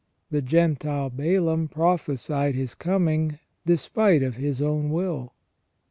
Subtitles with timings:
[0.31, 5.35] The Gentile Balaam pro phesied His coming, despite of his own will.